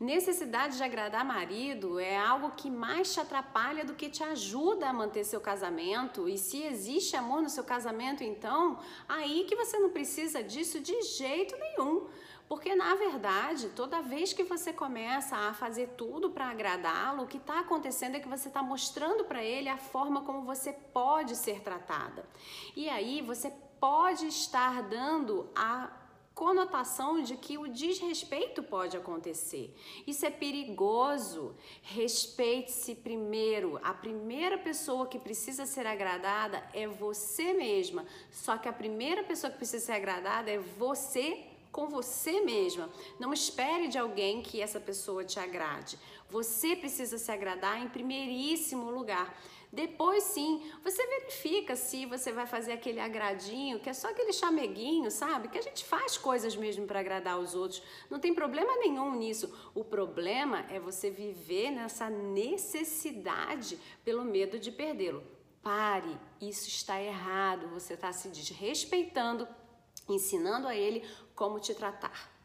Necessidade 0.00 0.76
de 0.76 0.84
agradar 0.84 1.24
marido 1.24 1.98
é 1.98 2.16
algo 2.16 2.52
que 2.52 2.70
mais 2.70 3.12
te 3.12 3.18
atrapalha 3.18 3.84
do 3.84 3.94
que 3.94 4.08
te 4.08 4.22
ajuda 4.22 4.88
a 4.88 4.92
manter 4.92 5.24
seu 5.24 5.40
casamento. 5.40 6.28
E 6.28 6.38
se 6.38 6.62
existe 6.62 7.16
amor 7.16 7.42
no 7.42 7.48
seu 7.48 7.64
casamento, 7.64 8.22
então, 8.22 8.78
aí 9.08 9.44
que 9.48 9.56
você 9.56 9.76
não 9.76 9.90
precisa 9.90 10.40
disso 10.40 10.78
de 10.78 11.02
jeito 11.02 11.56
nenhum. 11.56 12.06
Porque 12.48 12.76
na 12.76 12.94
verdade, 12.94 13.70
toda 13.70 14.00
vez 14.00 14.32
que 14.32 14.44
você 14.44 14.72
começa 14.72 15.36
a 15.36 15.52
fazer 15.52 15.88
tudo 15.96 16.30
para 16.30 16.48
agradá-lo, 16.48 17.24
o 17.24 17.26
que 17.26 17.36
está 17.36 17.58
acontecendo 17.58 18.14
é 18.14 18.20
que 18.20 18.28
você 18.28 18.46
está 18.46 18.62
mostrando 18.62 19.24
para 19.24 19.42
ele 19.42 19.68
a 19.68 19.76
forma 19.76 20.22
como 20.22 20.42
você 20.42 20.72
pode 20.72 21.34
ser 21.34 21.60
tratada. 21.60 22.24
E 22.76 22.88
aí 22.88 23.20
você 23.20 23.52
pode 23.80 24.26
estar 24.26 24.80
dando 24.84 25.50
a 25.56 25.90
conotação 26.38 27.20
de 27.20 27.36
que 27.36 27.58
o 27.58 27.66
desrespeito 27.66 28.62
pode 28.62 28.96
acontecer. 28.96 29.74
Isso 30.06 30.24
é 30.24 30.30
perigoso. 30.30 31.56
Respeite-se 31.82 32.94
primeiro. 32.94 33.80
A 33.82 33.92
primeira 33.92 34.56
pessoa 34.56 35.08
que 35.08 35.18
precisa 35.18 35.66
ser 35.66 35.84
agradada 35.84 36.62
é 36.72 36.86
você 36.86 37.52
mesma. 37.52 38.06
Só 38.30 38.56
que 38.56 38.68
a 38.68 38.72
primeira 38.72 39.24
pessoa 39.24 39.50
que 39.50 39.56
precisa 39.56 39.86
ser 39.86 39.92
agradada 39.92 40.48
é 40.48 40.58
você 40.58 41.44
com 41.78 41.86
você 41.86 42.40
mesma. 42.40 42.90
Não 43.20 43.32
espere 43.32 43.86
de 43.86 43.96
alguém 43.96 44.42
que 44.42 44.60
essa 44.60 44.80
pessoa 44.80 45.24
te 45.24 45.38
agrade. 45.38 45.96
Você 46.28 46.74
precisa 46.74 47.18
se 47.18 47.30
agradar 47.30 47.80
em 47.80 47.88
primeiríssimo 47.88 48.90
lugar. 48.90 49.32
Depois 49.72 50.24
sim, 50.24 50.68
você 50.82 51.06
verifica 51.06 51.76
se 51.76 52.04
você 52.04 52.32
vai 52.32 52.46
fazer 52.46 52.72
aquele 52.72 52.98
agradinho, 52.98 53.78
que 53.78 53.88
é 53.88 53.92
só 53.92 54.08
aquele 54.08 54.32
chameguinho, 54.32 55.08
sabe? 55.08 55.46
Que 55.46 55.58
a 55.58 55.62
gente 55.62 55.84
faz 55.84 56.18
coisas 56.18 56.56
mesmo 56.56 56.84
para 56.84 56.98
agradar 56.98 57.38
os 57.38 57.54
outros. 57.54 57.80
Não 58.10 58.18
tem 58.18 58.34
problema 58.34 58.74
nenhum 58.78 59.14
nisso. 59.14 59.70
O 59.72 59.84
problema 59.84 60.66
é 60.70 60.80
você 60.80 61.10
viver 61.10 61.70
nessa 61.70 62.10
necessidade 62.10 63.78
pelo 64.04 64.24
medo 64.24 64.58
de 64.58 64.72
perdê-lo. 64.72 65.22
Pare, 65.62 66.18
isso 66.40 66.66
está 66.66 67.00
errado. 67.00 67.68
Você 67.68 67.94
está 67.94 68.12
se 68.12 68.30
desrespeitando, 68.30 69.46
ensinando 70.08 70.68
a 70.68 70.74
ele 70.74 71.02
como 71.34 71.60
te 71.60 71.74
tratar. 71.74 72.37